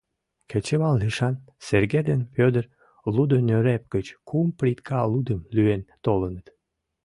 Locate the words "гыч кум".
3.95-4.47